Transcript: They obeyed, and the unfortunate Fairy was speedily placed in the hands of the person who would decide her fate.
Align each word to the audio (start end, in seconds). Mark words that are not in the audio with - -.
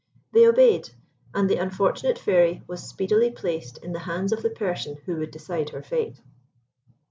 They 0.31 0.47
obeyed, 0.47 0.89
and 1.35 1.47
the 1.47 1.57
unfortunate 1.57 2.17
Fairy 2.17 2.63
was 2.65 2.81
speedily 2.87 3.29
placed 3.29 3.77
in 3.77 3.91
the 3.93 3.99
hands 3.99 4.31
of 4.31 4.41
the 4.41 4.49
person 4.49 4.97
who 5.05 5.17
would 5.17 5.29
decide 5.29 5.69
her 5.69 5.83
fate. 5.83 6.19